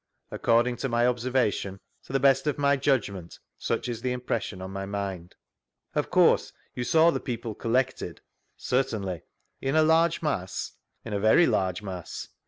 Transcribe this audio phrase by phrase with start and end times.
[0.31, 4.71] —According to my observation; to the best of my judgment; such is the inrnressicm on
[4.71, 5.35] my mind.
[5.93, 8.19] Of course you saw the people collected
[8.59, 9.21] ^ ^Certalnly.
[9.61, 10.71] In a large mass?—
[11.05, 12.29] In a very large mass.